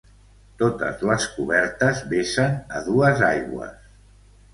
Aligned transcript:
Totes 0.59 1.03
les 1.09 1.27
cobertes 1.33 2.01
vessen 2.13 2.57
a 2.79 2.81
dues 2.87 3.21
aigües. 3.29 3.77